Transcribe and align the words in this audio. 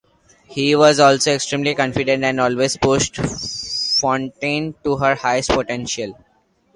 He 0.47 0.75
was 0.75 0.99
also 0.99 1.31
extremely 1.35 1.75
confident 1.75 2.23
and 2.23 2.39
always 2.41 2.75
pushed 2.75 3.17
Fonteyn 4.01 4.73
to 4.83 4.97
her 4.97 5.13
highest 5.13 5.51
potential. 5.51 6.15